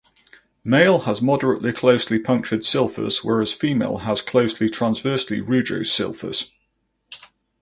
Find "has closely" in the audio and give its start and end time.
3.99-4.67